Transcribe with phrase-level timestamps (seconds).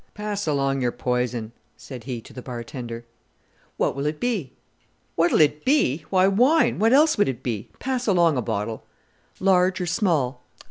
[0.15, 3.05] "Pass along your poison," said he to the bartender.
[3.77, 4.53] "What will it be?"
[5.13, 6.05] "What will it be!
[6.09, 7.69] Why wine, what else would it be?
[7.77, 8.83] Pass along a bottle."
[9.39, 10.41] "Large or small?"